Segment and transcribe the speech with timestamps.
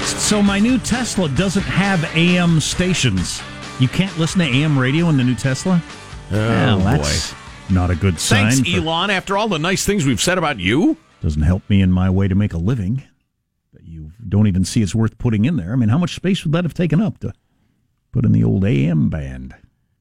[0.00, 0.20] text.
[0.20, 3.42] So my new Tesla doesn't have AM stations.
[3.78, 5.82] You can't listen to AM radio in the new Tesla.
[6.32, 7.34] Oh, that's
[7.70, 8.50] not a good sign.
[8.50, 9.10] Thanks, Elon.
[9.10, 12.28] After all the nice things we've said about you, doesn't help me in my way
[12.28, 13.02] to make a living.
[13.72, 15.72] That you don't even see it's worth putting in there.
[15.72, 17.32] I mean, how much space would that have taken up to
[18.12, 19.54] put in the old AM band?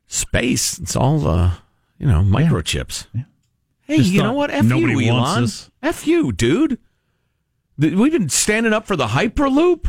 [0.10, 0.80] space.
[0.80, 1.54] It's all uh,
[1.98, 3.08] you know, microchips.
[3.82, 4.52] Hey, Just you know what?
[4.52, 5.48] F you, Elon.
[5.82, 6.80] F you, dude.
[7.80, 9.88] We've been standing up for the Hyperloop,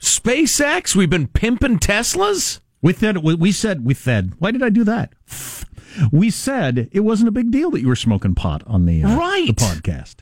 [0.00, 0.94] SpaceX.
[0.94, 2.60] We've been pimping Teslas.
[2.82, 4.34] We said we we said we said.
[4.38, 5.14] Why did I do that?
[6.12, 9.16] We said it wasn't a big deal that you were smoking pot on the uh,
[9.16, 9.46] Right.
[9.46, 10.16] the podcast.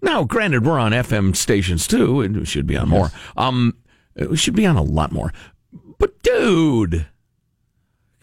[0.00, 3.10] Now, granted, we're on FM stations too, and we should be on more.
[3.36, 3.76] Um,
[4.14, 5.32] we should be on a lot more.
[5.98, 7.06] But, dude,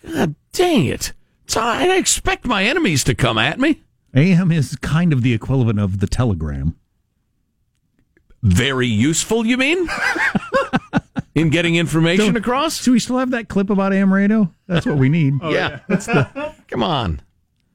[0.10, 1.12] God dang it!
[1.48, 3.82] So I expect my enemies to come at me.
[4.16, 6.76] AM is kind of the equivalent of the telegram.
[8.44, 9.88] Very useful, you mean?
[11.36, 12.84] In getting information Don't- across?
[12.84, 14.54] Do we still have that clip about AM radio?
[14.68, 15.34] That's what we need.
[15.42, 15.80] yeah.
[16.68, 17.22] Come on.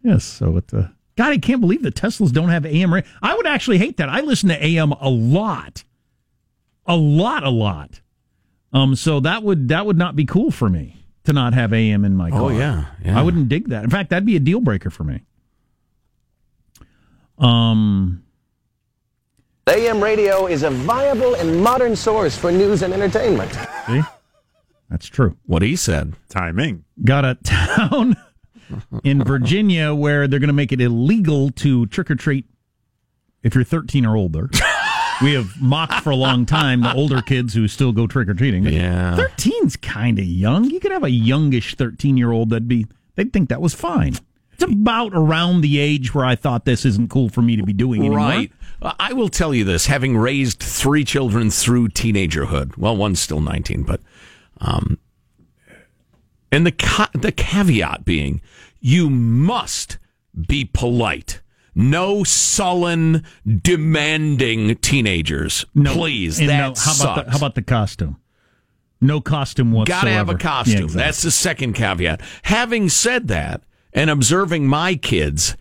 [0.02, 0.24] Yes.
[0.24, 0.72] So it.
[0.72, 3.10] Uh, God, I can't believe the Teslas don't have AM radio.
[3.20, 4.08] I would actually hate that.
[4.08, 5.82] I listen to AM a lot,
[6.86, 8.00] a lot, a lot.
[8.72, 8.94] Um.
[8.94, 12.14] So that would that would not be cool for me to not have AM in
[12.14, 12.42] my car.
[12.42, 13.18] Oh, yeah, yeah.
[13.18, 13.82] I wouldn't dig that.
[13.84, 15.22] In fact, that'd be a deal breaker for me.
[17.38, 18.22] Um.
[19.68, 23.52] AM radio is a viable and modern source for news and entertainment.
[23.86, 24.02] See,
[24.88, 25.36] that's true.
[25.46, 26.14] What he said.
[26.28, 26.84] Timing.
[27.04, 28.16] got a town
[29.04, 32.46] in Virginia where they're going to make it illegal to trick or treat
[33.42, 34.50] if you're 13 or older.
[35.20, 38.34] We have mocked for a long time the older kids who still go trick or
[38.34, 38.64] treating.
[38.66, 39.16] Yeah.
[39.16, 40.70] 13's kind of young.
[40.70, 42.86] You could have a youngish 13 year old that'd be,
[43.16, 44.14] they'd think that was fine.
[44.52, 47.72] It's about around the age where I thought this isn't cool for me to be
[47.72, 48.18] doing anymore.
[48.18, 48.52] Right.
[48.80, 52.76] I will tell you this, having raised three children through teenagerhood.
[52.76, 54.00] Well, one's still 19, but
[54.60, 54.98] um
[56.50, 58.40] and the ca- the caveat being
[58.80, 59.98] you must
[60.46, 61.40] be polite.
[61.74, 65.64] No sullen, demanding teenagers.
[65.74, 67.00] No, Please, that no, how sucks.
[67.02, 68.16] about the, how about the costume?
[69.00, 70.00] No costume whatsoever.
[70.06, 70.74] Gotta have a costume.
[70.78, 71.02] Yeah, exactly.
[71.04, 72.20] That's the second caveat.
[72.42, 73.62] Having said that,
[73.92, 75.56] and observing my kids,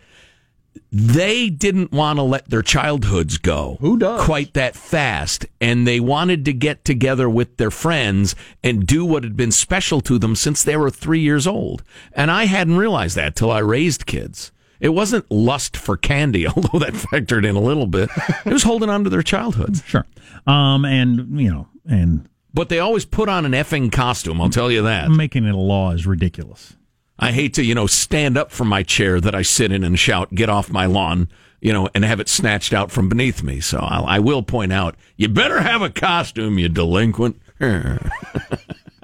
[0.92, 3.78] they didn't want to let their childhoods go.
[3.82, 4.24] Who does?
[4.26, 5.46] Quite that fast.
[5.60, 10.02] And they wanted to get together with their friends and do what had been special
[10.02, 11.84] to them since they were three years old.
[12.14, 14.52] And I hadn't realized that till I raised kids.
[14.80, 18.09] It wasn't lust for candy, although that factored in a little bit.
[18.46, 19.84] It was holding on to their childhoods.
[19.86, 20.06] Sure.
[20.46, 24.72] Um, and, you know, and But they always put on an effing costume, I'll tell
[24.72, 25.09] you that.
[25.09, 26.76] making it a law is ridiculous.
[27.19, 29.97] I hate to, you know, stand up from my chair that I sit in and
[29.97, 31.29] shout, get off my lawn,
[31.61, 33.59] you know, and have it snatched out from beneath me.
[33.59, 37.41] So I'll, I will point out, you better have a costume, you delinquent.
[37.59, 38.00] and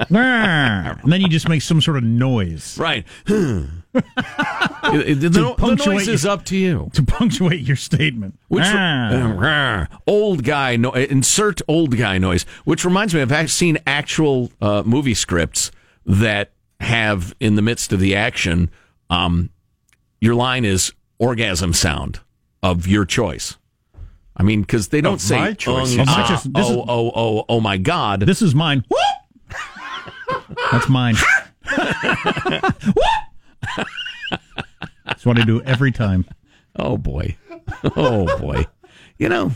[0.09, 3.05] then you just make some sort of noise right.
[3.25, 6.89] the, the- the no- the noise is up to you.
[6.93, 8.37] to punctuate your statement.
[8.47, 9.87] Which Ah.
[10.07, 12.43] old guy no, insert old guy noise.
[12.65, 15.71] Which reminds me, I've seen actual uh, movie scripts
[16.05, 16.51] that
[16.83, 18.69] have in the midst of the action,
[19.09, 19.49] um,
[20.21, 22.19] your line is orgasm sound
[22.61, 23.57] of your choice.
[24.35, 26.43] I mean, because they don't say my choice, "Um, Of my choice.
[26.43, 28.21] This is- oh, oh, oh, oh my God!
[28.21, 28.83] this is mine.
[30.71, 31.15] That's mine.
[35.05, 36.25] That's what I do every time.
[36.75, 37.37] Oh boy,
[37.95, 38.65] oh boy,
[39.19, 39.51] you know,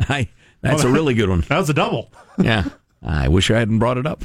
[0.00, 0.28] I
[0.60, 1.42] that's a really good one.
[1.42, 2.10] That was a double.
[2.38, 2.64] Yeah,
[3.06, 4.24] I wish I hadn't brought it up.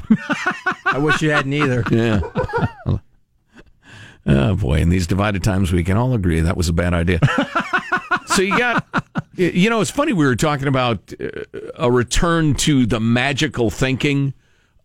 [0.86, 1.84] I wish you hadn't either.
[1.92, 2.22] Yeah.
[4.24, 7.20] Oh boy, in these divided times, we can all agree that was a bad idea.
[8.28, 8.86] so you got,
[9.36, 11.42] you know, it's funny we were talking about uh,
[11.76, 14.36] a return to the magical thinking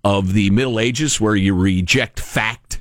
[0.03, 2.81] of the Middle Ages, where you reject fact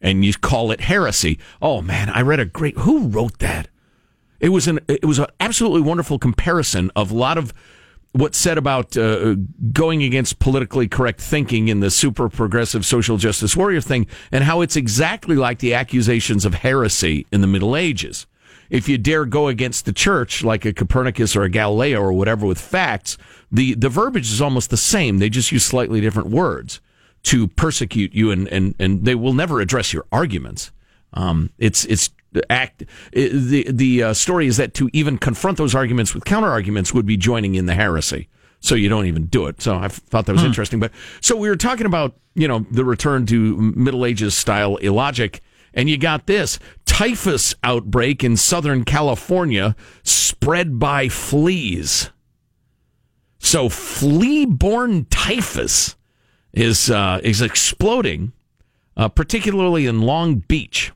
[0.00, 1.40] and you call it heresy.
[1.60, 2.78] Oh man, I read a great.
[2.78, 3.66] Who wrote that?
[4.38, 7.52] It was an it was an absolutely wonderful comparison of a lot of
[8.12, 9.36] what's said about uh,
[9.72, 14.60] going against politically correct thinking in the super progressive social justice warrior thing, and how
[14.60, 18.26] it's exactly like the accusations of heresy in the Middle Ages.
[18.70, 22.46] If you dare go against the church, like a Copernicus or a Galileo or whatever,
[22.46, 23.18] with facts,
[23.50, 25.18] the the verbiage is almost the same.
[25.18, 26.80] They just use slightly different words
[27.24, 30.70] to persecute you, and and and they will never address your arguments.
[31.12, 32.10] Um, it's it's
[32.50, 32.84] act.
[33.12, 37.06] The the uh, story is that to even confront those arguments with counter arguments would
[37.06, 38.28] be joining in the heresy.
[38.60, 39.60] So you don't even do it.
[39.60, 40.78] So I thought that was interesting.
[40.78, 45.42] But so we were talking about you know the return to Middle Ages style illogic,
[45.74, 49.74] and you got this typhus outbreak in Southern California
[50.04, 52.10] spread by fleas.
[53.38, 55.96] So flea-borne typhus
[56.52, 58.32] is uh, is exploding,
[58.96, 60.92] uh, particularly in Long Beach.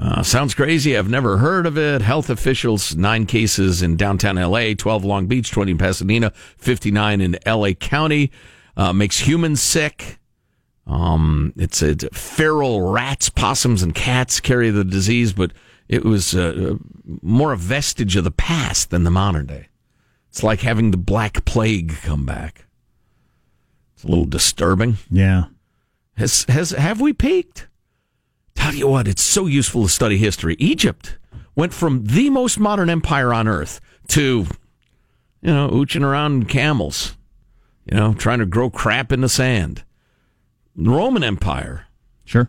[0.00, 0.96] Uh, sounds crazy.
[0.96, 2.00] I've never heard of it.
[2.00, 7.38] Health officials, nine cases in downtown LA, 12 Long Beach, 20 in Pasadena, 59 in
[7.46, 8.30] LA County.
[8.78, 10.18] Uh, makes humans sick.
[10.86, 15.52] Um, it's, a feral rats, possums, and cats carry the disease, but
[15.86, 16.76] it was uh,
[17.20, 19.68] more a vestige of the past than the modern day.
[20.30, 22.64] It's like having the Black Plague come back.
[23.94, 24.96] It's a little disturbing.
[25.10, 25.46] Yeah.
[26.16, 27.66] Has has have we peaked?
[28.54, 30.56] Tell you what, it's so useful to study history.
[30.58, 31.18] Egypt
[31.56, 34.46] went from the most modern empire on earth to,
[35.42, 37.16] you know, ooching around camels,
[37.90, 39.84] you know, trying to grow crap in the sand.
[40.76, 41.86] The Roman Empire,
[42.24, 42.48] Sure.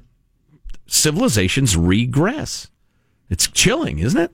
[0.86, 2.68] civilizations regress.
[3.30, 4.32] It's chilling, isn't it?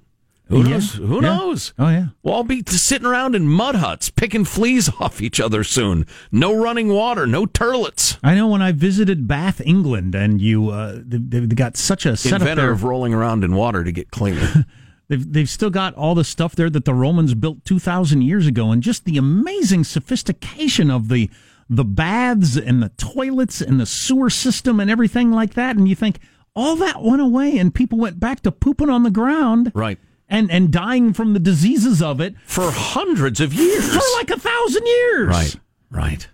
[0.49, 0.69] Who Yeah.
[0.69, 0.94] knows?
[0.94, 1.19] Who Yeah.
[1.21, 1.73] knows?
[1.77, 2.05] Oh, yeah.
[2.23, 6.05] We'll all be sitting around in mud huts, picking fleas off each other soon.
[6.31, 8.17] No running water, no turlets.
[8.23, 12.15] I know when I visited Bath, England, and you, uh, they, they've got such a
[12.15, 12.71] setup Inventor there.
[12.71, 14.65] of rolling around in water to get cleaner.
[15.09, 18.71] They've, they've still got all the stuff there that the Romans built 2,000 years ago,
[18.73, 21.29] and just the amazing sophistication of the
[21.69, 25.77] the baths and the toilets and the sewer system and everything like that.
[25.77, 26.19] And you think
[26.57, 29.97] all that went away, and people went back to pooping on the ground, right.
[30.29, 33.88] And and dying from the diseases of it For hundreds of years.
[33.94, 35.27] for like a thousand years.
[35.29, 35.56] Right,
[35.89, 36.27] right.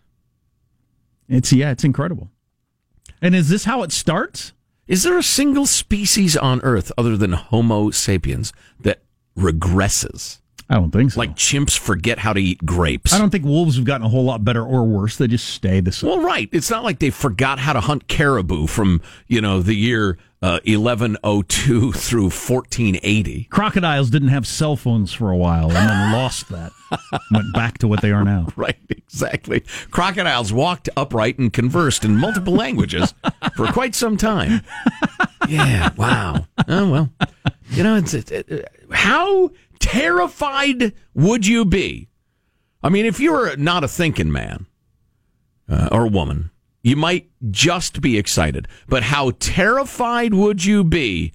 [1.30, 2.30] It's yeah, it's incredible.
[3.22, 4.54] And is this how it starts?
[4.88, 8.52] Is there a single species on Earth other than Homo sapiens
[8.82, 9.02] that
[9.38, 10.40] regresses?
[10.70, 11.20] I don't think so.
[11.20, 13.14] Like chimps forget how to eat grapes.
[13.14, 15.18] I don't think wolves have gotten a whole lot better or worse.
[15.18, 16.10] They just stay the same.
[16.10, 16.50] Well, right.
[16.52, 20.60] It's not like they forgot how to hunt caribou from, you know, the year uh,
[20.66, 23.46] 1102 through 1480.
[23.46, 26.72] Crocodiles didn't have cell phones for a while and then lost that.
[27.32, 28.48] Went back to what they are now.
[28.58, 29.64] Right, exactly.
[29.90, 33.14] Crocodiles walked upright and conversed in multiple languages
[33.56, 34.62] for quite some time.
[35.50, 36.48] Yeah, wow.
[36.68, 37.10] Oh, well.
[37.72, 42.10] You know, it's, it's it, how terrified would you be?
[42.82, 44.68] I mean, if you were not a thinking man
[45.70, 46.52] uh, or woman,
[46.84, 48.68] you might just be excited.
[48.88, 51.34] But how terrified would you be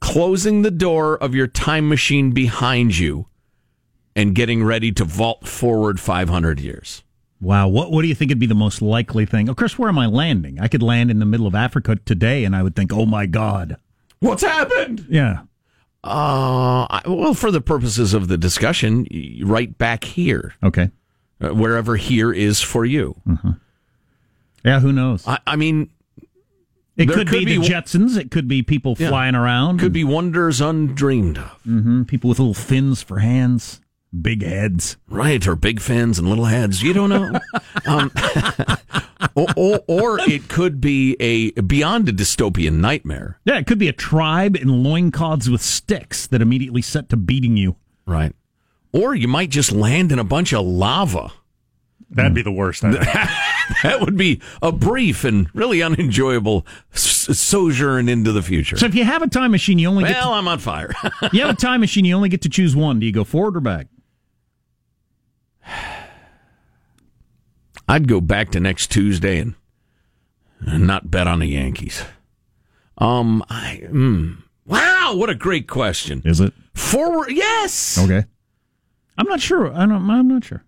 [0.00, 3.26] closing the door of your time machine behind you
[4.16, 7.02] and getting ready to vault forward 500 years?
[7.40, 9.48] Wow, what what do you think would be the most likely thing?
[9.48, 10.58] Of course, where am I landing?
[10.60, 13.26] I could land in the middle of Africa today, and I would think, "Oh my
[13.26, 13.76] God!"
[14.20, 15.06] What's happened?
[15.08, 15.42] Yeah,
[16.02, 19.06] Uh, I- well, for the purposes of the discussion,
[19.44, 20.90] right back here, okay,
[21.40, 23.14] uh, wherever here is for you.
[24.64, 24.80] yeah.
[24.80, 25.26] Who knows?
[25.26, 25.90] I, I mean,
[26.96, 28.16] It could, could be, be the Jetsons.
[28.18, 29.08] It could be people Yeah.
[29.10, 29.78] flying around.
[29.78, 31.60] could be wonders undreamed of.
[31.62, 33.80] hmm people with little fins for hands,
[34.18, 34.96] big heads.
[35.08, 36.82] Right, or big fins and little heads.
[36.82, 37.40] You don't know.
[37.86, 38.10] um,
[39.34, 43.38] or, or, or it could be a beyond a dystopian nightmare.
[43.44, 47.56] Yeah, it could be a tribe in loincloths with sticks that immediately set to beating
[47.56, 47.76] you.
[48.06, 48.34] Right.
[48.92, 51.32] Or you might just land in a bunch of lava.
[52.10, 52.84] That'd be the worst.
[53.82, 58.78] That would be a brief and really unenjoyable sojourn into the future.
[58.78, 60.94] So if you have a time machine, you only get Well, I'm on fire.
[61.32, 62.06] you have a time machine.
[62.06, 62.98] You only get to choose one.
[62.98, 63.88] Do you go forward or back?
[67.88, 69.54] I'd go back to next Tuesday and,
[70.60, 72.02] and not bet on the Yankees.
[72.98, 76.22] Um, I mm, wow, what a great question.
[76.24, 77.98] Is it Forward, yes.
[77.98, 78.24] okay?
[79.16, 79.72] I'm not sure.
[79.74, 80.08] I don't.
[80.10, 80.64] I'm not sure.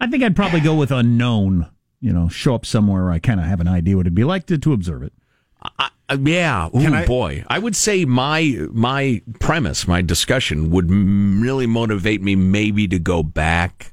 [0.00, 1.66] I think I'd probably go with unknown.
[2.00, 4.24] You know, show up somewhere where I kind of have an idea what it'd be
[4.24, 5.12] like to, to observe it.
[5.78, 6.68] I, uh, yeah.
[6.68, 7.44] Ooh, Can I- boy.
[7.48, 12.98] I would say my my premise, my discussion would m- really motivate me maybe to
[12.98, 13.92] go back.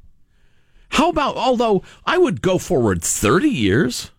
[0.90, 4.12] How about although I would go forward 30 years?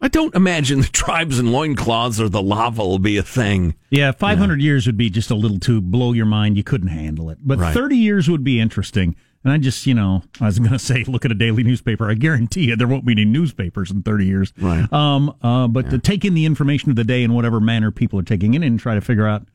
[0.00, 3.74] I don't imagine the tribes and loincloths or the lava will be a thing.
[3.90, 6.56] Yeah, 500 years would be just a little too blow your mind.
[6.56, 7.38] You couldn't handle it.
[7.42, 7.74] But Right.
[7.74, 9.16] 30 years would be interesting.
[9.44, 12.08] And I just, you know, I was going to say, look at a daily newspaper.
[12.10, 14.52] I guarantee you there won't be any newspapers in 30 years.
[14.60, 14.92] Right.
[14.92, 18.18] Um, uh, but to take in the information of the day in whatever manner people
[18.18, 19.46] are taking it and try to figure out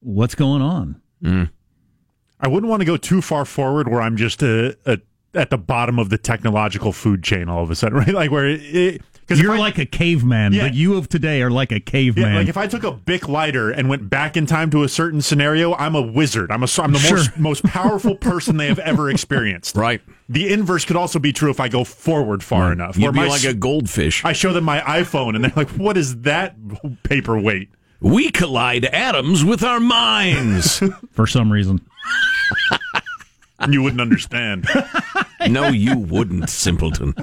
[0.00, 1.00] what's going on.
[2.40, 4.98] I wouldn't want to go too far forward where I'm just a, a
[5.34, 8.08] at the bottom of the technological food chain all of a sudden, right?
[8.14, 9.02] Like where it.
[9.20, 10.52] Because You're like a caveman.
[10.52, 10.68] Yeah.
[10.68, 12.32] The you of today are like a caveman.
[12.32, 14.88] Yeah, like if I took a Bic lighter and went back in time to a
[14.88, 16.50] certain scenario, I'm a wizard.
[16.50, 17.16] I'm a I'm the Sure.
[17.18, 19.76] most most powerful person they have ever experienced.
[19.82, 20.02] Right.
[20.28, 22.96] The inverse could also be true if I go forward far enough.
[22.98, 24.24] You'd be my like a goldfish.
[24.24, 26.56] I show them my iPhone and they're like, "What is that
[27.04, 27.68] paperweight?"
[28.00, 30.82] we collide atoms with our minds.
[31.12, 31.80] for some reason.
[33.70, 34.66] You wouldn't understand.
[35.48, 37.14] No, you wouldn't, simpleton.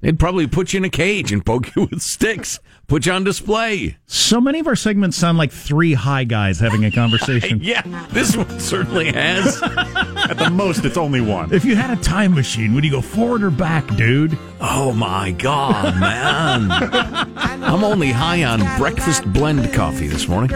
[0.00, 3.24] They'd probably put you in a cage and poke you with sticks, put you on
[3.24, 3.98] display.
[4.06, 7.60] So many of our segments sound like three high guys having a conversation.
[7.62, 9.62] Yeah, this one certainly has.
[9.62, 11.52] At the most, it's only one.
[11.52, 14.38] If you had a time machine, would you go forward or back, dude?
[14.62, 16.70] Oh my God, man.
[16.70, 20.48] I'm only high on breakfast blend coffee this morning.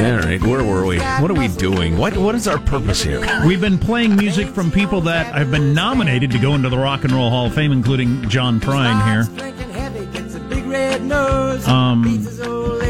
[0.00, 0.98] All right, where were we?
[0.98, 1.98] What are we doing?
[1.98, 3.20] What What is our purpose here?
[3.46, 7.04] We've been playing music from people that have been nominated to go into the Rock
[7.04, 9.28] and Roll Hall of Fame, including John Prine here.
[11.68, 12.02] Um,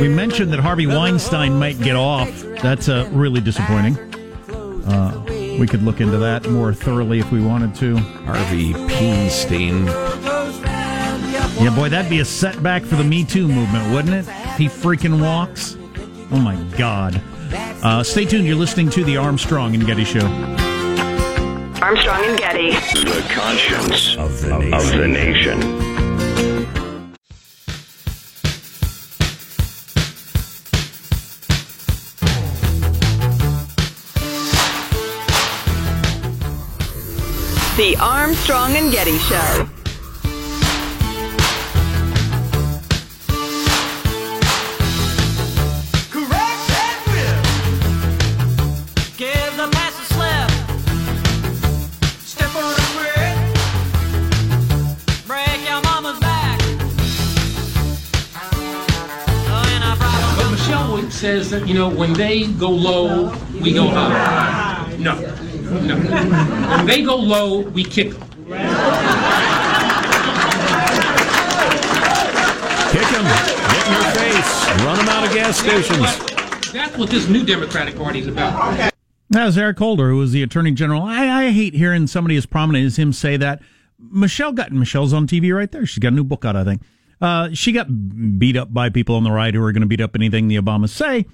[0.00, 2.30] we mentioned that Harvey Weinstein might get off.
[2.62, 3.96] That's uh, really disappointing.
[4.86, 5.20] Uh,
[5.58, 7.96] we could look into that more thoroughly if we wanted to.
[7.96, 9.86] Harvey Peenstein.
[11.60, 14.32] Yeah, boy, that'd be a setback for the Me Too movement, wouldn't it?
[14.56, 15.76] He freaking walks.
[16.32, 17.20] Oh my God.
[17.82, 18.46] Uh, stay tuned.
[18.46, 20.26] You're listening to the Armstrong and Getty Show.
[21.82, 22.70] Armstrong and Getty.
[22.70, 24.74] The conscience of the nation.
[24.74, 25.60] Of the nation.
[37.76, 39.68] The Armstrong and Getty Show.
[61.20, 64.96] Says that, you know, when they go low, we go high.
[64.98, 65.96] No, no.
[65.96, 68.20] When they go low, we kick them.
[68.22, 68.38] Kick
[73.12, 73.24] them.
[73.68, 74.50] Get in your face.
[74.82, 76.72] Run them out of gas stations.
[76.72, 78.90] That's what this new Democratic Party is about.
[79.28, 81.02] That was Eric Holder, who was the Attorney General.
[81.02, 83.60] I, I hate hearing somebody as prominent as him say that.
[83.98, 85.84] Michelle got Michelle's on TV right there.
[85.84, 86.80] She's got a new book out, I think.
[87.20, 87.86] Uh, she got
[88.38, 90.56] beat up by people on the right who are going to beat up anything the
[90.56, 91.26] Obamas say.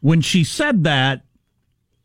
[0.00, 1.22] When she said that,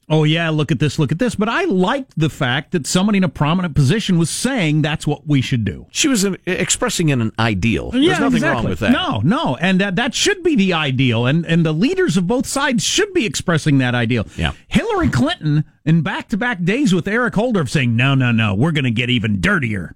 [0.10, 1.36] oh yeah, look at this, look at this.
[1.36, 5.28] But I liked the fact that somebody in a prominent position was saying that's what
[5.28, 5.86] we should do.
[5.92, 7.92] She was uh, expressing an ideal.
[7.92, 8.62] There's Yeah, nothing exactly.
[8.64, 8.92] wrong with that.
[8.94, 12.48] No, no, and that that should be the ideal, and and the leaders of both
[12.48, 14.26] sides should be expressing that ideal.
[14.38, 14.54] Yeah.
[14.70, 18.56] Hillary Clinton in back to back days with Eric Holder of saying, no, no, no,
[18.56, 19.94] we're going to get even dirtier.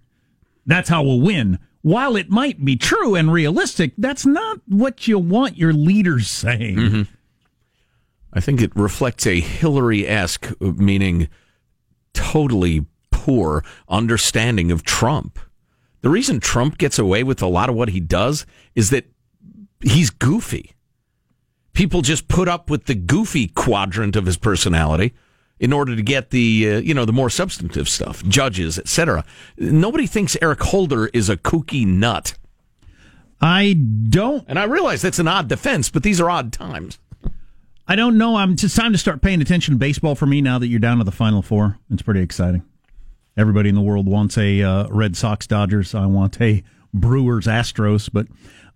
[0.67, 1.57] That's how we'll win.
[1.83, 6.77] While it might be true and realistic, that's not what you want your leaders saying.
[6.77, 7.01] Mm-hmm.
[8.31, 11.27] I think it reflects a Hillary esque, meaning
[12.13, 15.37] totally poor understanding of Trump.
[16.01, 19.05] The reason Trump gets away with a lot of what he does is that
[19.81, 20.73] he's goofy.
[21.73, 25.13] People just put up with the goofy quadrant of his personality
[25.59, 29.23] in order to get the uh, you know the more substantive stuff, judges, etc.
[29.57, 32.35] Nobody thinks Eric Holder is a kooky nut.
[33.41, 36.97] I don't And I realize that's an odd defense, but these are odd times.
[37.85, 38.37] I don't know.
[38.37, 40.99] I'm it's time to start paying attention to baseball for me now that you're down
[40.99, 41.77] to the final four.
[41.89, 42.63] It's pretty exciting.
[43.35, 45.93] Everybody in the world wants a uh, Red Sox Dodgers.
[45.93, 48.27] I want a Brewers Astros, but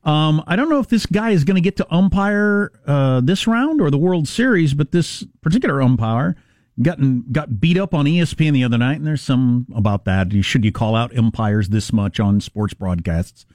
[0.04, 3.48] um, I don't know if this guy is going to get to umpire uh, this
[3.48, 4.74] round or the World Series.
[4.74, 6.36] But this particular umpire
[6.82, 10.32] gotten got beat up on ESPN the other night, and there's some about that.
[10.44, 13.46] Should you call out umpires this much on sports broadcasts?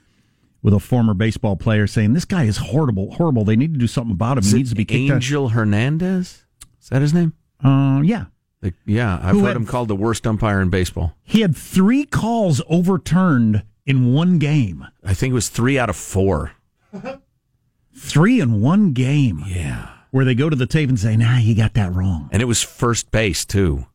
[0.63, 3.45] With a former baseball player saying this guy is horrible, horrible.
[3.45, 4.45] They need to do something about him.
[4.45, 5.15] Is he needs to be kicked out.
[5.17, 6.45] Angel Hernandez?
[6.81, 7.33] Is that his name?
[7.65, 8.27] Uh, yeah.
[8.63, 11.17] Like, yeah, I've Who heard had- him called the worst umpire in baseball.
[11.25, 14.87] He had three calls overturned in one game.
[15.03, 16.53] I think it was three out of four.
[17.97, 19.43] Three in one game.
[19.47, 19.92] Yeah.
[20.13, 22.29] Where they go to the tape and say, nah, you got that wrong.
[22.33, 23.87] And it was first base, too.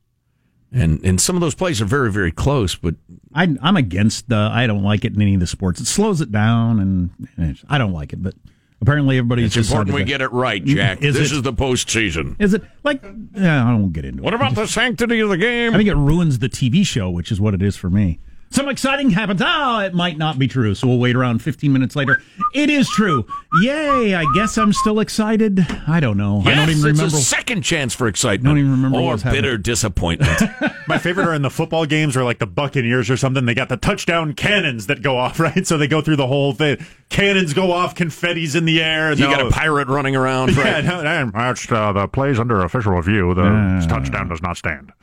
[0.71, 2.95] And and some of those plays are very, very close, but
[3.33, 5.79] I, I'm against, uh, I don't like it in any of the sports.
[5.79, 8.33] It slows it down and, and I don't like it, but
[8.81, 11.01] apparently everybody's it's important we get it right, Jack.
[11.01, 12.35] Is this it- is the postseason.
[12.37, 13.01] Is it like,
[13.33, 14.35] yeah, I won't get into What it.
[14.35, 15.73] about the sanctity of the game?
[15.73, 18.19] I think it ruins the TV show, which is what it is for me.
[18.49, 19.41] Some exciting happens.
[19.43, 20.73] Oh, it might not be true.
[20.73, 22.21] So we'll wait around 15 minutes later.
[22.53, 23.27] It is true.
[23.61, 24.15] Yay.
[24.15, 25.65] I guess I'm still excited.
[25.87, 26.39] I don't know.
[26.45, 27.17] I don't Yes, even it's remember.
[27.17, 28.45] a second chance for excitement.
[28.45, 29.41] Don't even remember what Or was happening.
[29.43, 30.41] bitter disappointment.
[30.87, 33.45] My favorite are in the football games where like the Buccaneers or something.
[33.45, 35.67] They got the touchdown cannons that go off, right?
[35.67, 36.77] So they go through the whole thing.
[37.09, 39.11] Cannons go off, confetti's in the air.
[39.13, 40.55] you no- got a pirate running around.
[40.55, 40.85] Yeah, Right?
[40.85, 43.33] no, no, that's uh, the plays under official review.
[43.33, 44.93] The touchdown does not stand.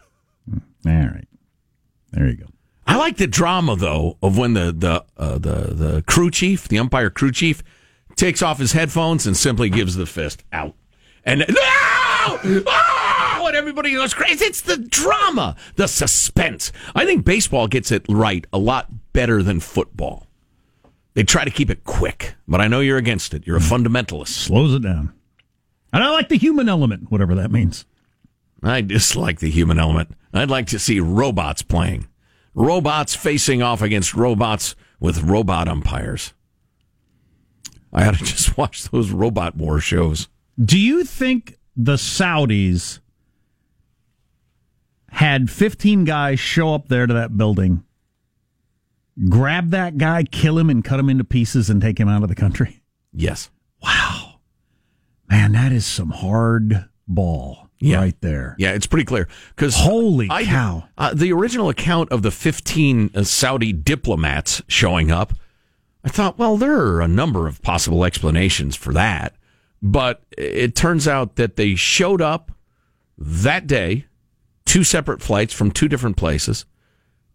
[0.50, 1.28] All right.
[2.12, 2.46] There you go.
[2.86, 6.78] I like the drama though of when the the uh, the the crew chief, the
[6.78, 7.62] umpire crew chief,
[8.16, 10.74] takes off his headphones and simply gives the fist out.
[11.24, 12.40] And no!
[12.66, 13.14] Oh!
[13.54, 14.44] it, everybody goes crazy.
[14.44, 16.72] It's the drama, the suspense.
[16.94, 20.26] I think baseball gets it right a lot better than football.
[21.14, 23.46] They try to keep it quick, but I know you're against it.
[23.46, 24.28] You're a fundamentalist.
[24.28, 25.12] Slows it down.
[25.92, 27.86] And I like the human element, whatever that means.
[28.62, 30.10] I dislike the human element.
[30.32, 32.08] I'd like to see robots playing.
[32.54, 36.32] Robots facing off against robots with robot umpires.
[37.92, 40.28] I ought to just watch those robot war shows.
[40.62, 43.00] Do you think the Saudis
[45.10, 47.84] had 15 guys show up there to that building,
[49.28, 52.28] grab that guy, kill him, and cut him into pieces and take him out of
[52.28, 52.82] the country?
[53.12, 53.50] Yes.
[53.82, 54.40] Wow.
[55.28, 57.98] Man, that is some hard ball Yeah.
[57.98, 58.56] right there.
[58.58, 59.28] Yeah, it's pretty clear.
[59.54, 60.88] Because Holy cow.
[60.96, 65.34] Uh, the original account of the 15 uh, Saudi diplomats showing up,
[66.04, 69.34] I thought, well, there are a number of possible explanations for that.
[69.82, 72.52] But it turns out that they showed up
[73.18, 74.06] that day,
[74.64, 76.64] two separate flights from two different places,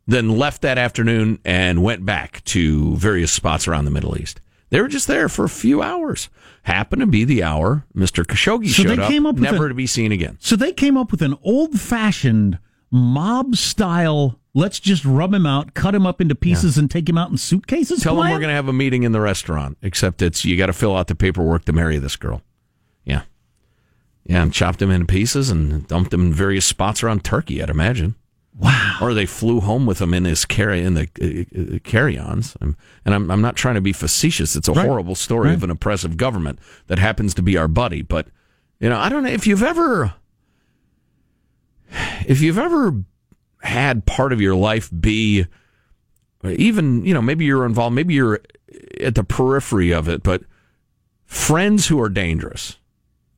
[0.07, 4.41] then left that afternoon and went back to various spots around the Middle East.
[4.69, 6.29] They were just there for a few hours.
[6.63, 8.23] Happened to be the hour Mr.
[8.23, 10.37] Khashoggi So they showed up, came up with never to be seen again.
[10.39, 12.59] So they came up with an old fashioned
[12.91, 17.17] mob style, let's just rub him out, cut him up into pieces, and take him
[17.17, 18.01] out in suitcases.
[18.01, 20.67] Tell them we're going to have a meeting in the restaurant, except it's you got
[20.67, 22.41] to fill out the paperwork to marry this girl.
[23.03, 23.23] Yeah.
[24.25, 27.69] Yeah, and chopped him into pieces and dumped him in various spots around Turkey, I'd
[27.69, 28.15] imagine.
[28.59, 28.97] Wow.
[29.01, 32.57] Or they flew home with him in his carry in the uh, uh, carry-ons.
[32.59, 32.75] Um,
[33.05, 34.55] and I'm I'm not trying to be facetious.
[34.57, 34.85] It's a Right.
[34.85, 38.01] horrible story of an oppressive government that happens to be our buddy.
[38.01, 38.27] But
[38.81, 40.13] you know, I don't know if you've ever
[42.27, 43.01] if you've ever
[43.61, 45.45] had part of your life be
[46.45, 48.39] even you know maybe you're involved maybe you're
[49.01, 50.43] at the periphery of it but
[51.25, 52.77] friends who are dangerous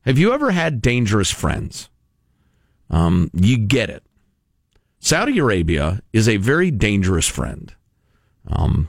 [0.02, 1.88] have you ever had dangerous friends
[2.90, 4.04] um, you get it
[5.02, 7.74] saudi arabia is a very dangerous friend
[8.48, 8.88] um,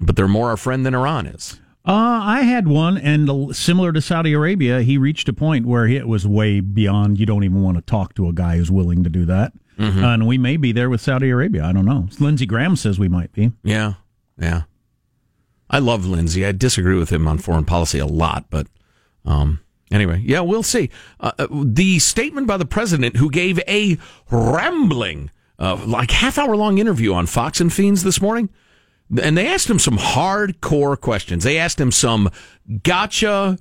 [0.00, 4.00] but they're more our friend than iran is Uh, I had one, and similar to
[4.00, 7.20] Saudi Arabia, he reached a point where it was way beyond.
[7.20, 9.52] You don't even want to talk to a guy who's willing to do that.
[9.78, 10.02] Mm-hmm.
[10.02, 11.62] Uh, and we may be there with Saudi Arabia.
[11.64, 12.08] I don't know.
[12.18, 13.52] Lindsey Graham says we might be.
[13.62, 13.94] yeah
[14.36, 14.62] yeah
[15.70, 18.66] i love lindsey i disagree with him on foreign policy a lot but
[19.24, 20.90] um, anyway yeah we'll see.
[21.20, 23.96] Uh, uh, the statement by the president who gave a
[24.30, 28.48] rambling uh, like half hour long interview on fox and fiends this morning
[29.22, 31.44] and they asked him some hardcore questions.
[31.44, 32.28] They asked him some
[32.82, 33.56] gotcha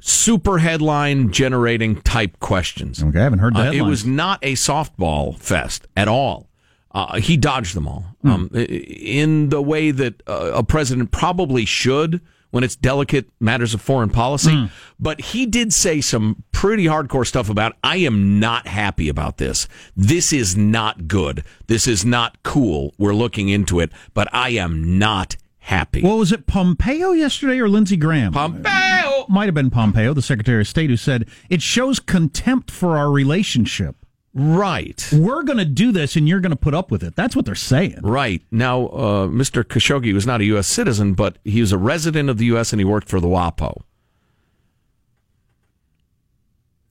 [0.00, 3.02] super headline generating type questions.
[3.02, 6.48] Okay, I haven't heard the uh, it was not a softball fest at all.
[6.92, 8.04] Uh, he dodged them all.
[8.24, 12.20] Um, i- in the way that uh, a president probably should
[12.50, 14.54] when it's delicate matters of foreign policy.
[14.54, 14.66] Hmm.
[14.98, 19.68] But he did say some pretty hardcore stuff about, I am not happy about this.
[19.96, 21.44] This is not good.
[21.66, 22.94] This is not cool.
[22.98, 26.02] We're looking into it, but I am not happy.
[26.02, 28.32] Well, was it Pompeo yesterday or Lindsey Graham?
[28.32, 29.26] Pompeo!
[29.28, 33.10] Might have been Pompeo, the Secretary of State, who said it shows contempt for our
[33.10, 33.96] relationship.
[34.32, 35.08] Right.
[35.12, 37.16] We're going to do this, and you're going to put up with it.
[37.16, 37.98] That's what they're saying.
[38.02, 38.42] Right.
[38.50, 39.64] Now, uh, Mr.
[39.64, 40.68] Khashoggi was not a U.S.
[40.68, 42.72] citizen, but he was a resident of the U.S.
[42.72, 43.82] and he worked for the WAPO.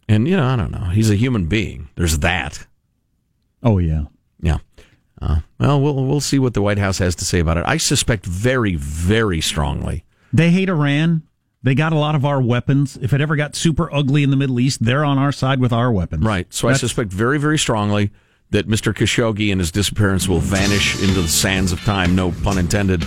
[0.10, 0.90] And, you know, I don't know.
[0.90, 1.90] He's a human being.
[1.96, 2.66] There's that.
[3.62, 4.06] Oh yeah.
[4.42, 4.58] Yeah.
[5.22, 7.66] Uh, well, we'll we'll see what the White House has to say about it.
[7.68, 10.06] I suspect very, very strongly.
[10.32, 11.24] They hate Iran.
[11.62, 12.98] They got a lot of our weapons.
[13.02, 15.74] If it ever got super ugly in the Middle East, they're on our side with
[15.74, 16.24] our weapons.
[16.24, 16.52] Right.
[16.54, 18.12] So I suspect very, very strongly
[18.52, 18.94] that Mr.
[18.94, 23.04] Khashoggi and his disappearance will vanish into the sands of time, no pun intended,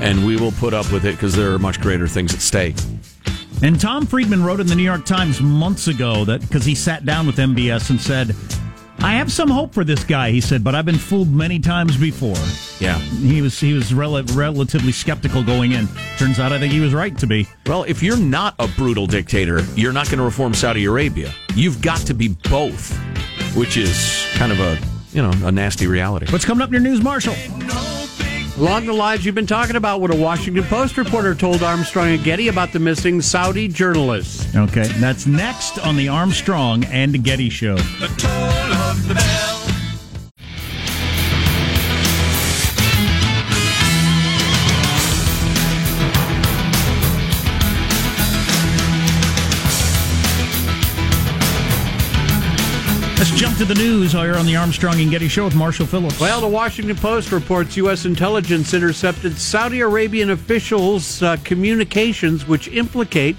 [0.00, 2.76] and we will put up with it because there are much greater things at stake.
[3.62, 7.04] And Tom Friedman wrote in the New York Times months ago that because he sat
[7.04, 8.34] down with MBS and said,
[9.00, 11.96] "I have some hope for this guy." He said, "But I've been fooled many times
[11.96, 12.36] before."
[12.80, 12.98] Yeah.
[12.98, 15.88] He was he was rel- relatively skeptical going in.
[16.18, 17.48] Turns out I think he was right to be.
[17.66, 21.32] Well, if you're not a brutal dictator, you're not going to reform Saudi Arabia.
[21.54, 22.96] You've got to be both,
[23.56, 24.78] which is kind of a
[25.12, 26.30] you know a nasty reality.
[26.30, 27.34] What's coming up in your news, Marshall?
[28.58, 32.24] Along the lines you've been talking about, what a Washington Post reporter told Armstrong and
[32.24, 34.52] Getty about the missing Saudi journalist.
[34.56, 37.76] Okay, that's next on the Armstrong and Getty Show.
[38.88, 39.58] The toll of the bell.
[53.18, 56.20] Let's jump to the news here on the Armstrong and Getty Show with Marshall Phillips.
[56.20, 58.04] Well, the Washington Post reports U.S.
[58.04, 63.36] intelligence intercepted Saudi Arabian officials' uh, communications, which implicate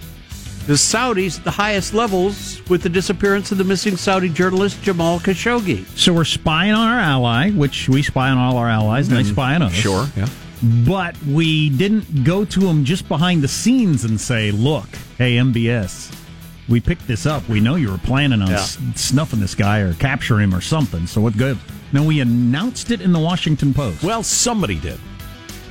[0.70, 5.20] The Saudis at the highest levels with the disappearance of the missing Saudi journalist Jamal
[5.20, 5.84] Khashoggi.
[5.98, 9.24] So we're spying on our ally, which we spy on all our allies, and they
[9.24, 9.32] mm-hmm.
[9.32, 9.74] spy on us.
[9.74, 10.30] Sure, yeah.
[10.62, 14.86] But we didn't go to them just behind the scenes and say, "Look,
[15.18, 16.16] hey MBS,
[16.68, 17.50] we picked this up.
[17.50, 18.58] We know you were planning on Yeah.
[18.58, 21.08] s- snuffing this guy or capturing him or something.
[21.08, 21.58] So what good?"
[21.94, 24.04] No, we announced it in the Washington Post.
[24.04, 25.00] Well, somebody did.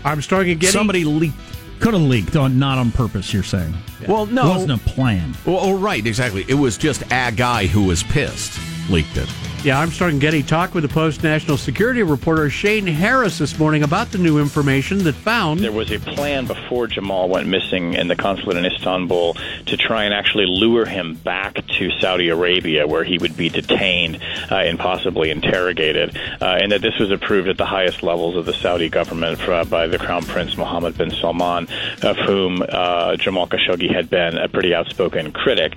[0.04, 0.72] I'm Armstrong and Getty.
[0.72, 1.57] Somebody leaked.
[1.80, 3.32] Could have leaked on not on purpose.
[3.32, 3.74] You're saying?
[4.06, 4.46] Well, no.
[4.46, 5.34] it wasn't a plan.
[5.46, 6.44] Well, oh, right, exactly.
[6.48, 8.58] It was just a guy who was pissed
[8.90, 9.28] leaked it.
[9.64, 13.82] Yeah, Armstrong and Getty talked with the Post national security reporter Shane Harris this morning
[13.82, 18.06] about the new information that found There was a plan before Jamal went missing in
[18.06, 19.34] the consulate in Istanbul
[19.66, 24.22] to try and actually lure him back to Saudi Arabia, where he would be detained
[24.48, 28.46] uh, and possibly interrogated, uh, and that this was approved at the highest levels of
[28.46, 31.66] the Saudi government for, uh, by the Crown Prince Mohammed bin Salman,
[32.02, 35.76] of whom uh, Jamal Khashoggi had been a pretty outspoken critic.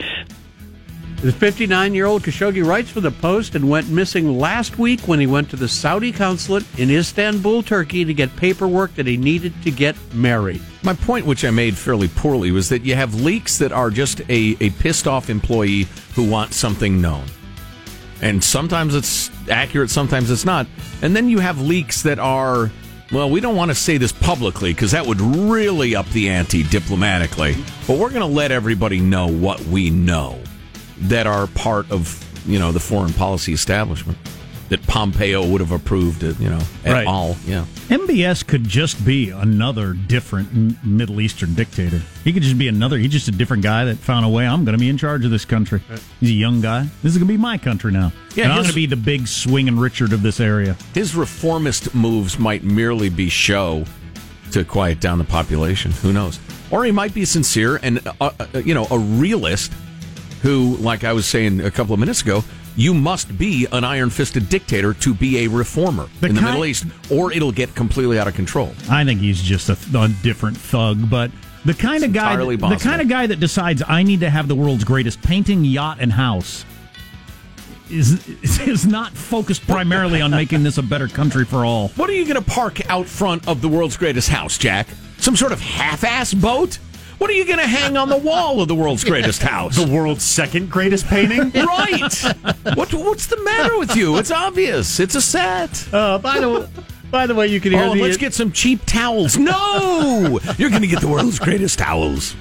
[1.21, 5.19] The 59 year old Khashoggi writes for the Post and went missing last week when
[5.19, 9.53] he went to the Saudi consulate in Istanbul, Turkey to get paperwork that he needed
[9.61, 10.63] to get married.
[10.81, 14.21] My point, which I made fairly poorly, was that you have leaks that are just
[14.29, 17.25] a, a pissed off employee who wants something known.
[18.23, 20.65] And sometimes it's accurate, sometimes it's not.
[21.03, 22.71] And then you have leaks that are,
[23.11, 26.63] well, we don't want to say this publicly because that would really up the ante
[26.63, 27.57] diplomatically.
[27.85, 30.41] But we're going to let everybody know what we know
[31.01, 34.17] that are part of, you know, the foreign policy establishment
[34.69, 37.05] that Pompeo would have approved, it, you know, at Right.
[37.05, 37.35] all.
[37.45, 37.65] Yeah.
[37.89, 42.01] MBS could just be another different M- Middle Eastern dictator.
[42.23, 42.97] He could just be another.
[42.97, 44.47] He's just a different guy that found a way.
[44.47, 45.81] I'm going to be in charge of this country.
[46.21, 46.83] He's a young guy.
[47.03, 48.13] This is going to be my country now.
[48.33, 50.77] Yeah, and I'm going to be the big swinging Richard of this area.
[50.93, 53.83] His reformist moves might merely be show
[54.51, 55.91] to quiet down the population.
[55.91, 56.39] Who knows?
[56.69, 59.73] Or he might be sincere and, uh, uh, you know, a realist
[60.41, 62.43] who, like I was saying a couple of minutes ago,
[62.75, 66.51] you must be an iron fisted dictator to be a reformer The in the kind-
[66.53, 68.73] Middle East, or it'll get completely out of control.
[68.89, 71.31] I think he's just a, a different thug, but
[71.65, 74.47] the kind of guy, entirely the kind of guy that decides I need to have
[74.47, 76.65] the world's greatest painting, yacht, and house.
[77.89, 78.25] Is,
[78.61, 81.89] is not focused primarily on making this a better country for all.
[81.89, 84.87] What are you going to park out front of the world's greatest house, Jack?
[85.17, 86.79] Some sort of half ass boat?
[87.21, 89.75] What are you going to hang on the wall of the world's greatest house?
[89.75, 91.51] The world's second greatest painting?
[91.67, 92.15] right.
[92.73, 94.17] What, what's the matter with you?
[94.17, 94.99] It's obvious.
[94.99, 95.87] It's a set.
[95.93, 96.67] Uh, by the
[97.11, 99.37] by the way, you can hear Oh, the let's get some cheap towels.
[99.37, 102.35] No, you're going to get the world's greatest towels.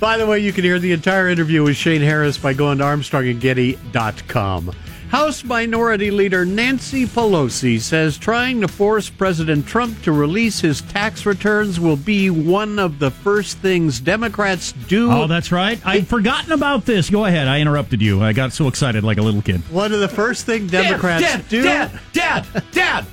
[0.00, 2.84] By the way, you can hear the entire interview with Shane Harris by going to
[2.84, 4.72] ArmstrongandGetty.com.
[5.10, 11.24] House Minority Leader Nancy Pelosi says trying to force President Trump to release his tax
[11.24, 15.10] returns will be one of the first things Democrats do.
[15.10, 15.80] Oh, that's right.
[15.86, 17.08] I'd forgotten about this.
[17.08, 17.46] Go ahead.
[17.46, 18.20] I interrupted you.
[18.22, 19.60] I got so excited like a little kid.
[19.70, 23.06] one of the first things Democrats Dad, do Dad, Dad, Dad.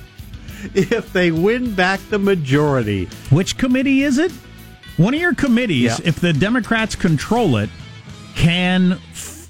[0.74, 3.06] if they win back the majority.
[3.30, 4.32] Which committee is it?
[4.96, 6.08] One of your committees, Yeah.
[6.08, 7.70] if the Democrats control it,
[8.34, 8.98] can,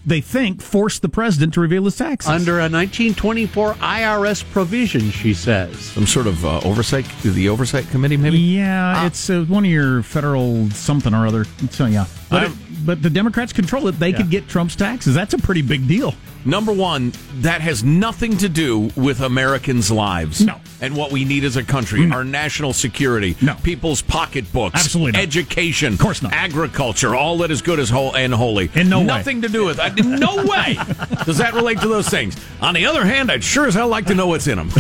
[0.07, 2.31] they think, forced the president to reveal his taxes.
[2.31, 5.79] Under a 1924 IRS provision, she says.
[5.79, 8.39] Some sort of uh, oversight, the oversight committee, maybe.
[8.39, 11.45] Yeah, it's uh, one of your federal something or other.
[11.71, 12.07] So, yeah.
[12.31, 13.93] But, I'm- but the Democrats control it.
[13.99, 15.15] They could get Trump's taxes.
[15.15, 16.15] That's a pretty big deal.
[16.45, 20.45] Number one, that has nothing to do with Americans' lives.
[20.45, 20.61] No.
[20.81, 22.13] And what we need as a country, mm.
[22.13, 23.55] our national security, No.
[23.63, 25.23] people's pocketbooks, Absolutely not.
[25.23, 26.33] education, Of course not.
[26.33, 28.71] agriculture, all that is good as whole and holy.
[28.75, 29.07] In no way.
[29.07, 29.99] Nothing to do with that.
[29.99, 30.75] In no way
[31.25, 32.37] does that relate to those things.
[32.61, 34.71] On the other hand, I'd sure as hell like to know what's in them.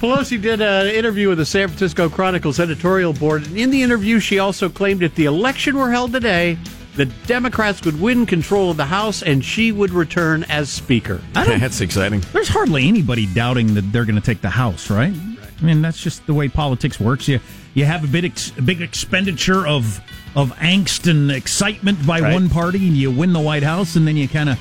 [0.00, 3.46] Pelosi did an interview with the San Francisco Chronicle's editorial board.
[3.46, 6.58] And in the interview, she also claimed if the election were held today,
[6.96, 11.20] the Democrats would win control of the House and she would return as Speaker.
[11.32, 12.20] That's exciting.
[12.32, 15.12] There's hardly anybody doubting that they're going to take the House, right?
[15.12, 17.28] I mean, that's just the way politics works.
[17.28, 17.38] You
[17.74, 20.00] you have a big ex, big expenditure of
[20.34, 22.32] of angst and excitement by Right.
[22.32, 24.58] one party, and you win the White House, and then you kind of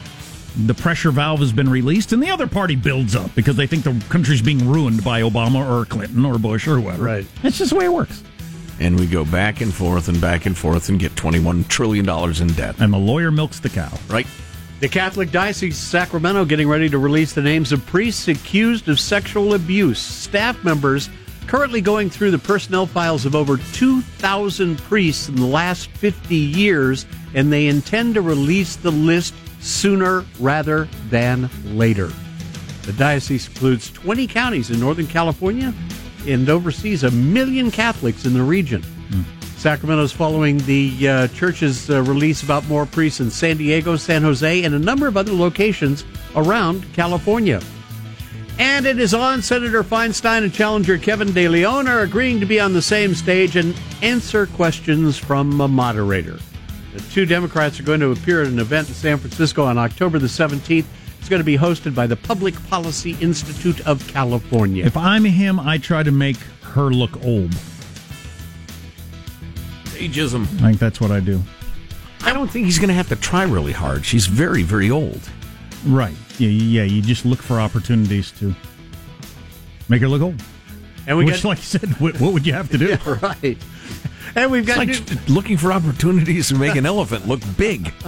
[0.68, 3.86] the pressure valve has been released, and the other party builds up because they think
[3.86, 7.02] the country's being ruined by Obama or Clinton or Bush or whoever.
[7.02, 7.26] Right.
[7.44, 8.22] That's just the way it works.
[8.80, 12.08] And we go back and forth and back and forth and get $21 trillion
[12.42, 12.80] in debt.
[12.80, 13.92] And the lawyer milks the cow.
[14.08, 14.26] Right?
[14.80, 18.98] The Catholic Diocese of Sacramento getting ready to release the names of priests accused of
[18.98, 20.00] sexual abuse.
[20.00, 21.10] Staff members
[21.48, 27.06] currently going through the personnel files of over 2,000 priests in the last 50 years,
[27.34, 32.12] and they intend to release the list sooner rather than later.
[32.84, 35.74] The diocese includes 20 counties in Northern California
[36.28, 38.84] and oversees a million Catholics in the region.
[39.60, 44.64] Sacramento's following the uh, church's uh, release about more priests in San Diego, San Jose,
[44.64, 47.60] and a number of other locations around California.
[48.58, 49.42] And it is on.
[49.42, 53.58] Senator Feinstein and challenger Kevin De Leon are agreeing to be on the same stage
[53.58, 56.40] and answer questions from a moderator.
[56.94, 60.20] The two Democrats are going to appear at an event in San Francisco on October
[60.20, 60.86] the 17th.
[61.20, 64.86] It's going to be hosted by the Public Policy Institute of California.
[64.86, 67.52] If I'm him, I try to make her look old.
[70.00, 70.44] Ageism.
[70.62, 71.42] I think that's what I do.
[72.24, 74.06] I don't think he's going to have to try really hard.
[74.06, 75.22] She's very, very old.
[75.86, 76.16] Right.
[76.38, 76.84] Yeah, yeah.
[76.84, 78.56] You just look for opportunities to
[79.88, 80.42] make her look old.
[81.08, 82.96] And we Which, got like you said, what, what would you have to do?
[83.22, 83.58] right.
[84.36, 84.88] And we've It's got like
[85.28, 87.92] new, looking for opportunities to make an elephant look big.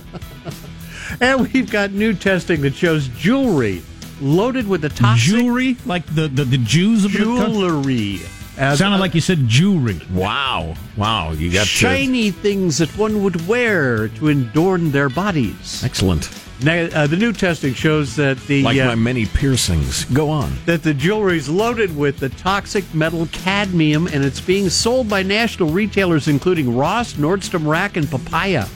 [1.31, 3.81] and we've got new testing that shows jewelry
[4.21, 8.19] loaded with the toxic Jewelry, like the, the, the Jews of the jewelry.
[8.57, 9.99] As Sounded like you said jewelry.
[10.11, 10.75] Wow.
[10.97, 11.31] Wow.
[11.31, 11.65] You got to.
[11.65, 15.83] shiny things that one would wear to adorn their bodies.
[15.83, 16.29] Excellent.
[16.63, 20.05] Now, uh, the new testing shows that the Like uh, my many piercings.
[20.05, 20.53] Go on.
[20.65, 25.23] that the jewelry is loaded with the toxic metal cadmium, and it's being sold by
[25.23, 28.67] national retailers including Ross, Nordstrom Rack, and Papaya.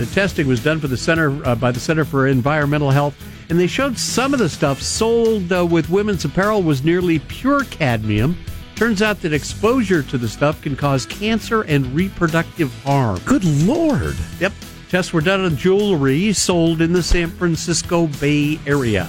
[0.00, 3.14] The testing was done for the center uh, by the Center for Environmental Health,
[3.50, 7.64] and they showed some of the stuff sold uh, with women's apparel was nearly pure
[7.64, 8.34] cadmium.
[8.76, 13.20] Turns out that exposure to the stuff can cause cancer and reproductive harm.
[13.26, 14.16] Good Lord.
[14.38, 14.54] Yep.
[14.88, 19.04] Tests were done on jewelry sold in the San Francisco Bay Area.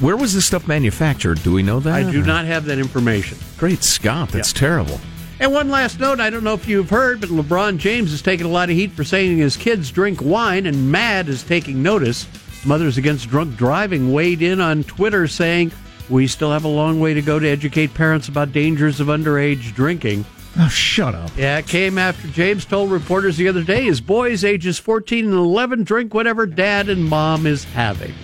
[0.00, 1.42] Where was this stuff manufactured?
[1.42, 1.94] Do we know that?
[1.94, 3.38] I do not have that information.
[3.56, 4.28] Great Scott.
[4.28, 5.00] That's terrible.
[5.42, 8.46] And one last note I don't know if you've heard, but LeBron James has taken
[8.46, 12.28] a lot of heat for saying his kids drink wine, and MADD is taking notice.
[12.64, 15.72] Mothers Against Drunk Driving weighed in on Twitter saying,
[16.08, 19.74] We still have a long way to go to educate parents about dangers of underage
[19.74, 20.24] drinking.
[20.60, 21.32] Oh, shut up.
[21.36, 25.34] Yeah, it came after James told reporters the other day his boys, ages 14 and
[25.34, 28.14] 11, drink whatever dad and mom is having.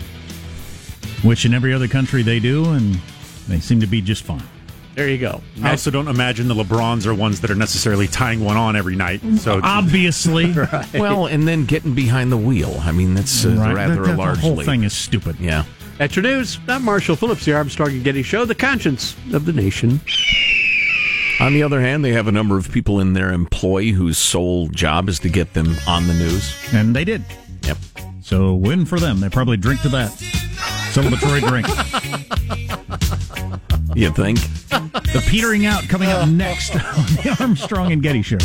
[1.24, 3.00] Which in every other country they do, and
[3.48, 4.44] they seem to be just fine.
[4.98, 5.40] There you go.
[5.62, 8.96] I also don't imagine the LeBrons are ones that are necessarily tying one on every
[8.96, 9.20] night.
[9.38, 10.52] So Obviously.
[10.92, 12.76] Well, and then getting behind the wheel.
[12.80, 13.74] I mean, that's uh, Right.
[13.76, 14.66] rather That- that- a large The whole leap.
[14.66, 15.36] thing is stupid.
[15.38, 15.66] Yeah.
[16.00, 19.52] At your news, I'm Marshall Phillips, the Armstrong and Getty Show, the conscience of the
[19.52, 20.00] nation.
[21.38, 24.66] On the other hand, they have a number of people in their employ whose sole
[24.66, 26.52] job is to get them on the news.
[26.72, 27.22] And they did.
[27.62, 27.78] Yep.
[28.20, 29.20] So win for them.
[29.20, 30.10] They probably drink to that.
[30.90, 31.68] Celebratory drink.
[33.94, 34.38] You think?
[34.68, 38.38] The petering out coming up next on the Armstrong and Getty Show.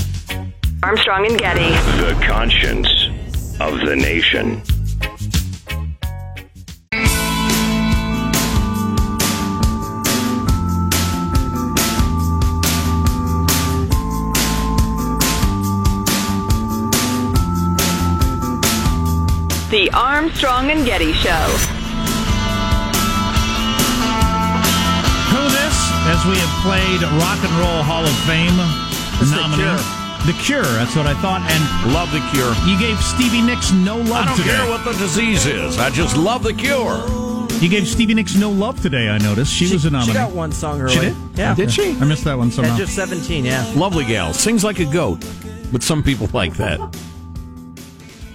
[0.82, 1.69] Armstrong and Getty.
[2.01, 3.10] The conscience
[3.60, 4.63] of the nation.
[19.69, 21.83] The Armstrong and Getty Show.
[26.25, 28.55] We have played Rock and Roll Hall of Fame
[29.36, 29.63] nominee.
[30.25, 30.63] The Cure.
[30.63, 31.41] That's what I thought.
[31.41, 32.53] And Love the cure.
[32.65, 34.55] you gave Stevie Nicks no love I don't today.
[34.55, 35.77] care what the disease is.
[35.77, 37.03] I just love the cure.
[37.62, 39.53] You gave Stevie Nicks no love today, I noticed.
[39.53, 40.12] She, was a nominee.
[40.12, 40.93] She got one song early.
[40.93, 41.15] She did?
[41.36, 41.55] Yeah.
[41.55, 41.91] Did she?
[41.91, 42.73] I missed that one somehow.
[42.73, 43.69] At just 17, yeah.
[43.75, 44.33] Lovely gal.
[44.33, 45.25] Sings like a goat.
[45.73, 46.79] But some people like that.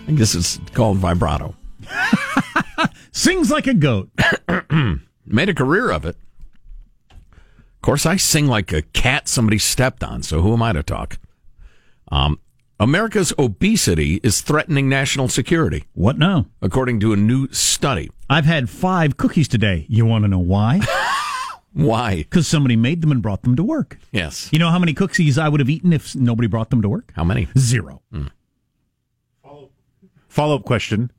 [0.07, 1.55] I guess it's called vibrato.
[3.13, 4.11] Sings like a goat.
[5.27, 6.17] Made a career of it.
[7.79, 10.83] Of course, I sing like a cat somebody stepped on, so who am I to
[10.83, 11.19] talk?
[12.11, 12.41] Um,
[12.81, 16.47] America's obesity is threatening national security, What now?
[16.61, 18.11] according to a new study.
[18.29, 19.87] I've had five cookies today.
[19.89, 20.81] You want to know why?
[21.75, 22.17] Why?
[22.17, 23.99] Because somebody made them and brought them to work.
[24.11, 24.49] Yes.
[24.51, 27.13] You know how many cookies I would have eaten if nobody brought them to work?
[27.15, 27.47] How many?
[27.57, 28.03] Zero.
[30.29, 31.13] follow up question: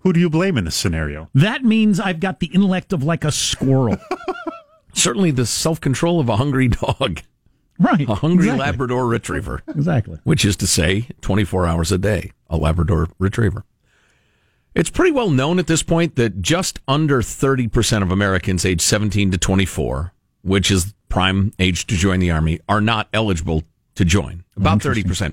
[0.00, 1.30] Who do you blame in this scenario?
[1.34, 3.96] That means I've got the intellect of like a squirrel.
[4.94, 7.20] Certainly the self control of a hungry dog,
[7.78, 8.08] right.
[8.08, 8.64] a hungry exactly.
[8.66, 10.18] Labrador retriever, Exactly.
[10.24, 13.64] which is to say 24 hours a day, a Labrador retriever.
[14.74, 19.30] It's pretty well known at this point that just under 30% of Americans aged 17
[19.30, 23.62] to 24, which is prime age to join the Army, are not eligible
[23.94, 24.42] to join.
[24.56, 25.32] About 30%.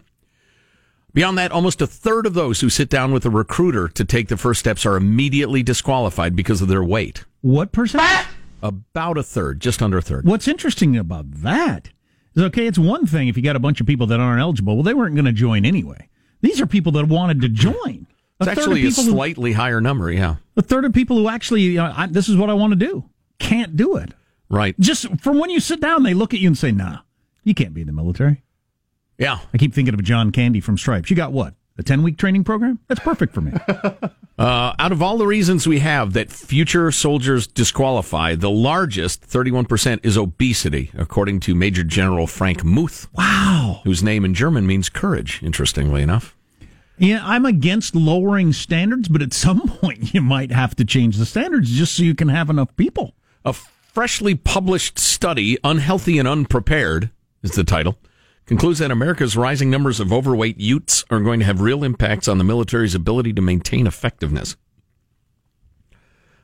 [1.14, 4.28] Beyond that, almost a third of those who sit down with a recruiter to take
[4.30, 7.26] the first steps are immediately disqualified because of their weight.
[7.42, 8.28] What percent?
[8.62, 10.26] About a third, just under a third.
[10.26, 11.90] What's interesting about that
[12.36, 14.76] is okay, it's one thing if you got a bunch of people that aren't eligible.
[14.76, 16.10] Well, they weren't going to join anyway.
[16.42, 18.08] These are people that wanted to join.
[18.40, 20.38] It's actually a people who- slightly higher number, yeah.
[20.58, 22.76] a third of people who actually, you know, I, this is what I want to
[22.76, 23.04] do,
[23.40, 24.14] can't do it.
[24.50, 24.78] Right.
[24.80, 27.00] Just from when you sit down, they look at you and say, nah,
[27.44, 28.44] you can't be in the military.
[29.18, 29.40] Yeah.
[29.54, 31.10] I keep thinking of John Candy from Stripes.
[31.10, 31.54] You got what?
[31.82, 32.78] A 10 week training program?
[32.88, 33.54] That's perfect for me.
[34.40, 40.00] Uh, out of all the reasons we have that future soldiers disqualify, the largest, 31%,
[40.02, 43.08] is obesity, according to Major General Frank Muth.
[43.14, 43.82] Wow.
[43.84, 46.36] Whose name in German means courage, interestingly enough.
[46.98, 51.26] Yeah, I'm against lowering standards, but at some point you might have to change the
[51.28, 53.14] standards just so you can have enough people.
[53.46, 57.12] A freshly published study, Unhealthy and Unprepared,
[57.44, 57.96] is the title,
[58.46, 62.38] concludes that America's rising numbers of overweight youths are going to have real impacts on
[62.38, 64.56] the military's ability to maintain effectiveness.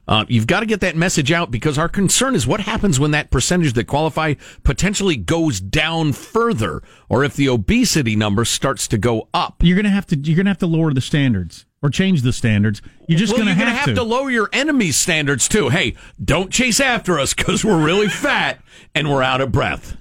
[0.07, 3.11] Uh, you've got to get that message out because our concern is what happens when
[3.11, 8.97] that percentage that qualify potentially goes down further, or if the obesity number starts to
[8.97, 9.55] go up.
[9.61, 12.81] You're gonna have to you're gonna have to lower the standards or change the standards.
[13.09, 14.03] You're just well, gonna you're have, gonna have to.
[14.03, 15.67] lower your enemy's standards too.
[15.69, 18.61] Hey, don't chase after us because we're really fat
[18.95, 19.97] and we're out of breath.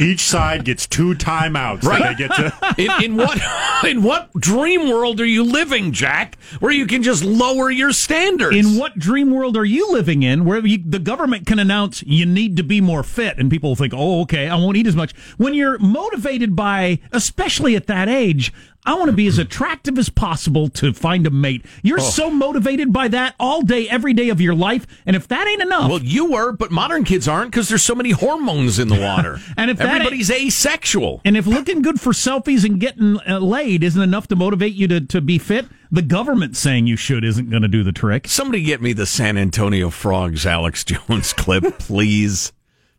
[0.00, 1.82] Each side gets two timeouts.
[1.84, 2.16] Right.
[2.16, 2.74] They get to.
[2.78, 3.38] in, in what
[3.84, 6.38] in what dream world are you living, Jack?
[6.60, 8.56] Where you can just lower your standards?
[8.56, 12.26] In what dream world are you living in where you, the government can announce you
[12.26, 15.12] need to be more fit and people think, oh, okay, I won't eat as much?
[15.36, 18.52] When you're motivated by, especially at that age,
[18.86, 21.64] I want to be as attractive as possible to find a mate.
[21.82, 22.02] You're oh.
[22.02, 24.86] so motivated by that all day, every day of your life.
[25.04, 27.94] And if that ain't enough, well, you were, but modern kids aren't because there's so
[27.94, 29.38] many hormones in the water.
[29.56, 33.82] And if that- everybody's asexual, and if looking good for selfies and getting uh, laid
[33.84, 37.50] isn't enough to motivate you to, to be fit, the government saying you should isn't
[37.50, 38.26] going to do the trick.
[38.28, 42.52] somebody get me the San Antonio Frogs Alex Jones clip, please,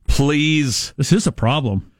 [0.08, 0.93] please.
[0.97, 1.91] This is a problem.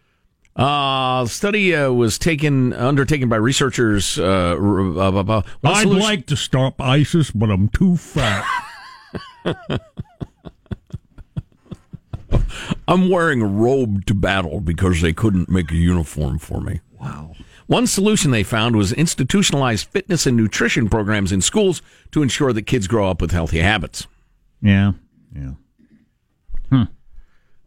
[0.56, 4.20] Uh, study uh, was taken undertaken by researchers.
[4.20, 8.46] Uh, uh, I'd solution- like to stop ISIS, but I'm too fat.
[12.92, 16.82] I'm wearing a robe to battle because they couldn't make a uniform for me.
[17.00, 17.34] wow.
[17.68, 22.64] One solution they found was institutionalized fitness and nutrition programs in schools to ensure that
[22.64, 24.08] kids grow up with healthy habits.
[24.62, 24.92] Yeah.
[25.34, 25.52] Yeah.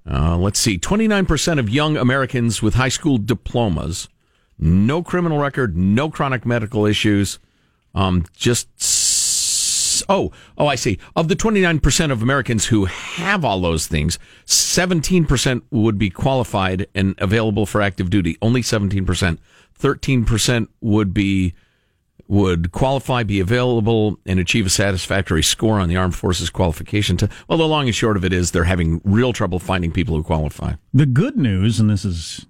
[0.07, 4.09] Uh, let's see 29% of young Americans with high school diplomas,
[4.59, 7.39] no criminal record, no chronic medical issues,
[7.95, 8.69] um, just.
[10.09, 10.99] Oh, oh, I see.
[11.15, 17.15] Of the 29% of Americans who have all those things, 17% would be qualified and
[17.19, 18.37] available for active duty.
[18.43, 19.39] Only 17%.
[19.79, 21.55] 13% would be
[22.27, 27.33] would qualify, be available, and achieve a satisfactory score on the Armed Forces qualification test.
[27.49, 30.23] Well, the long and short of it is they're having real trouble finding people who
[30.23, 30.75] qualify.
[30.95, 32.47] The good news, and this is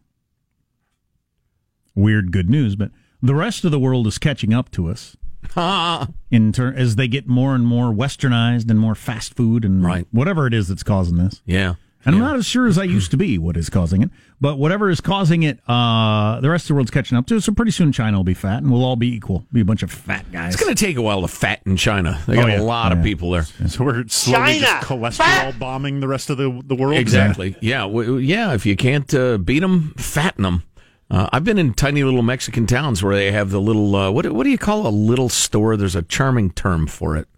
[1.97, 5.17] weird good news, but the rest of the world is catching up to us
[6.31, 10.07] in ter- as they get more and more westernized and more fast food and Right.
[10.11, 11.43] whatever it is that's causing this.
[11.47, 11.75] Yeah.
[12.07, 14.59] And I'm not as sure as I used to be what is causing it, but
[14.59, 17.41] whatever is causing it, uh, the rest of the world's catching up to.
[17.41, 19.47] So pretty soon China will be fat, and we'll all be equal.
[19.55, 20.53] Be a bunch of fat guys.
[20.53, 22.21] It's going to take a while to fatten China.
[22.27, 22.61] They Oh, got yeah.
[22.61, 23.45] a lot Oh, of people there.
[23.69, 26.99] So we're slowly just cholesterol bombing the rest of the, the world.
[26.99, 27.57] Exactly.
[27.63, 27.81] Yeah.
[27.85, 28.53] W- yeah.
[28.53, 30.63] If you can't uh, beat them, fatten them.
[31.11, 34.31] Uh, I've been in tiny little Mexican towns where they have the little uh, what
[34.33, 35.77] what do you call a little store?
[35.77, 37.29] There's a charming term for it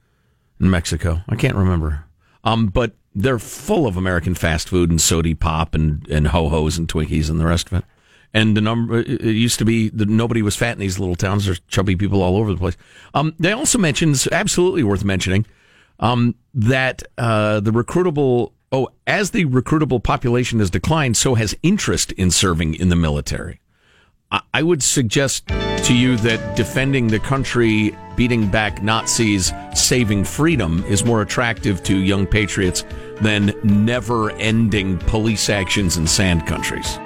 [0.61, 1.23] in Mexico.
[1.29, 2.05] I can't remember.
[2.45, 6.79] Um, but they're full of American fast food and sody pop and and ho hos
[6.79, 7.85] and Twinkies and the rest of it.
[8.33, 11.47] And the number it used to be that nobody was fat in these little towns.
[11.47, 12.77] There's chubby people all over the place.
[13.15, 15.47] Um, they also mentioned absolutely worth mentioning
[16.01, 22.13] um, that uh, the recruitable oh as the recruitable population has declined, so has interest
[22.13, 23.61] in serving in the military.
[24.53, 31.05] I, would suggest to you that defending the country, beating back Nazis, saving freedom is
[31.05, 32.85] more attractive to young patriots
[33.21, 36.99] than never-ending police actions in sand countries.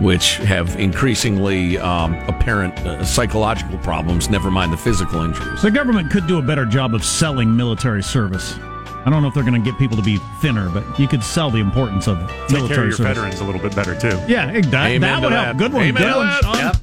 [0.00, 5.62] Which have increasingly um, apparent uh, psychological problems, never mind the physical injuries.
[5.62, 8.56] The government could do a better job of selling military service.
[9.04, 11.22] I don't know if they're going to get people to be thinner, but you could
[11.24, 13.16] sell the importance of Take care military of your service.
[13.16, 14.18] veterans a little bit better too.
[14.28, 15.44] Yeah, it- that, Amen that to would that.
[15.46, 15.56] help.
[15.58, 15.82] Good one.
[15.84, 16.42] Amen Good to one, that.
[16.44, 16.56] Sean.
[16.58, 16.76] Yep.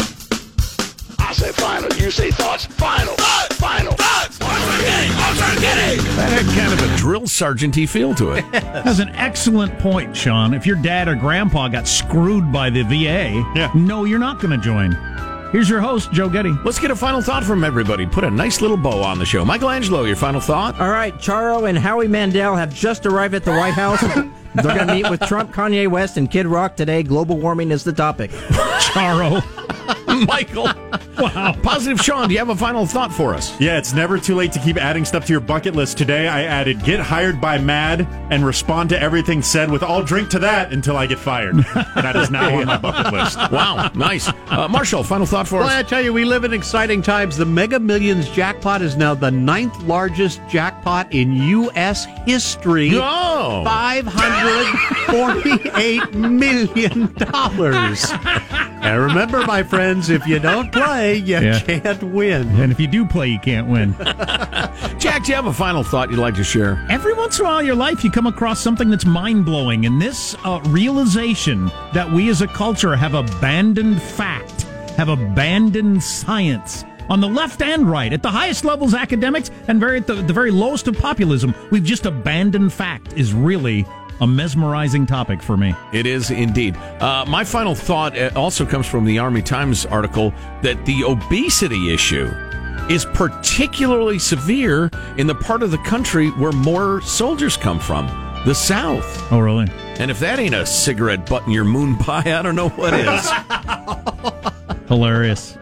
[1.19, 1.93] I say final.
[1.97, 2.65] You say thoughts.
[2.65, 3.13] Final.
[3.15, 3.57] Thoughts.
[3.57, 3.91] Final.
[3.93, 4.37] Thoughts.
[4.39, 8.45] That had kind of a drill sergeanty feel to it.
[8.51, 10.53] That's an excellent point, Sean.
[10.53, 13.71] If your dad or grandpa got screwed by the VA, Yeah.
[13.75, 14.93] no, you're not going to join.
[15.55, 16.51] Here's your host, Joe Getty.
[16.65, 18.05] Let's get a final thought from everybody.
[18.05, 19.45] Put a nice little bow on the show.
[19.45, 20.77] Michelangelo, your final thought?
[20.81, 24.01] All right, Charo and Howie Mandel have just arrived at the White House.
[24.55, 27.03] They're going to meet with Trump, Kanye West, and Kid Rock today.
[27.03, 28.31] Global warming is the topic.
[28.95, 29.43] Charo.
[30.27, 30.69] Michael.
[31.17, 31.53] Wow.
[31.61, 33.59] Positive Sean, do you have a final thought for us?
[33.59, 35.97] Yeah, it's never too late to keep adding stuff to your bucket list.
[35.97, 40.29] Today I added get hired by MADD and respond to everything said with I'll drink
[40.29, 41.57] to that until I get fired.
[41.95, 43.37] that is now on my bucket list.
[43.51, 44.29] Wow, nice.
[44.47, 45.73] Uh, Marshall, final thought for Well, us?
[45.73, 47.35] I tell you, we live in exciting times.
[47.35, 52.05] The Mega Millions jackpot is now the ninth largest jackpot in U.S.
[52.25, 52.91] history.
[52.93, 53.63] Oh.
[53.67, 57.13] $548 million.
[58.85, 61.59] And remember, my friends, if you don't play, you Yeah.
[61.59, 62.47] can't win.
[62.61, 63.95] And if you do play, you can't win.
[64.99, 66.85] Jack, do you have a final thought you'd like to share?
[66.89, 69.85] Every once in a while in your life, you come across something that's mind blowing,
[69.85, 74.63] and this uh, realization that we as a culture have abandoned fact,
[74.97, 76.83] have abandoned science.
[77.09, 80.33] On the left and right, at the highest levels, academics, and very at the, the
[80.33, 83.13] very lowest of populism, we've just abandoned fact.
[83.13, 83.85] Is really
[84.21, 85.75] a mesmerizing topic for me.
[85.93, 86.75] It is indeed.
[86.77, 91.93] Uh, my final thought uh, also comes from the Army Times article that the obesity
[91.93, 92.31] issue
[92.89, 98.07] is particularly severe in the part of the country where more soldiers come from,
[98.45, 99.31] the South.
[99.31, 99.67] Oh, really?
[99.97, 102.93] And if that ain't a cigarette butt in your moon pie, I don't know what
[102.93, 103.29] is.
[104.87, 105.57] Hilarious.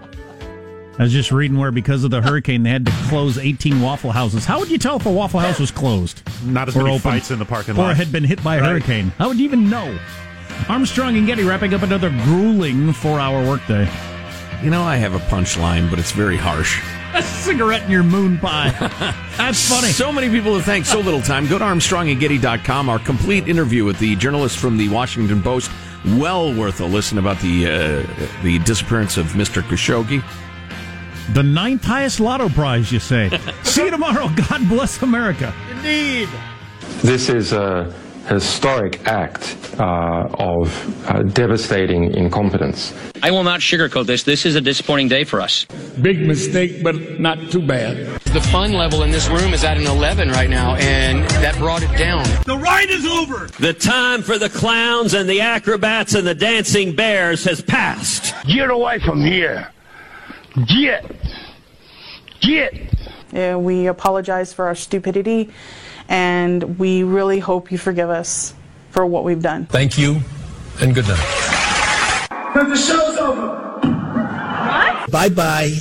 [0.99, 4.11] I was just reading where because of the hurricane they had to close 18 Waffle
[4.11, 4.45] Houses.
[4.45, 6.21] How would you tell if a Waffle House was closed?
[6.45, 7.01] Not as Or many open.
[7.01, 7.91] fights in the parking lot.
[7.91, 8.69] Or had been hit by a Right.
[8.69, 9.11] hurricane.
[9.17, 9.97] How would you even know?
[10.69, 13.89] Armstrong and Getty wrapping up another grueling four hour workday.
[14.63, 16.79] you know, I have a punchline, but it's very harsh.
[17.15, 18.69] A cigarette in your moon pie.
[19.37, 19.89] That's funny.
[19.89, 21.47] So many people have thanked so little time.
[21.47, 22.87] Go to ArmstrongandGetty.com.
[22.87, 25.69] Our complete interview with the journalist from the Washington Post.
[26.17, 29.61] Well worth a listen about the uh, the disappearance of Mr.
[29.63, 30.23] Khashoggi.
[31.31, 33.29] The ninth highest lotto prize, you say.
[33.63, 34.29] See you tomorrow.
[34.49, 35.53] God bless America.
[35.71, 36.29] Indeed.
[37.01, 37.93] This is a
[38.27, 42.93] historic act uh, of uh, devastating incompetence.
[43.21, 44.23] I will not sugarcoat this.
[44.23, 45.65] This is a disappointing day for us.
[46.01, 48.19] Big mistake, but not too bad.
[48.33, 51.83] The fun level in this room is at an 11 right now, and that brought
[51.83, 52.23] it down.
[52.45, 53.47] The ride is over.
[53.59, 58.33] The time for the clowns and the acrobats and the dancing bears has passed.
[58.45, 59.72] Get away from here.
[60.67, 61.05] Get.
[62.41, 62.73] Get.
[63.33, 65.49] Uh, we apologize for our stupidity,
[66.07, 68.53] and we really hope you forgive us
[68.91, 69.65] for what we've done.
[69.65, 70.19] Thank you,
[70.79, 72.27] and good night.
[72.53, 73.47] But the show's over.
[73.81, 75.11] What?
[75.11, 75.73] Bye bye.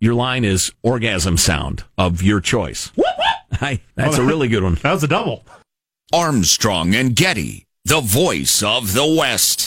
[0.00, 2.92] Your line is orgasm sound of your choice.
[3.54, 4.74] Hi, that's a really good one.
[4.82, 5.44] That was a double.
[6.12, 9.56] Armstrong and Getty, the voice of the West.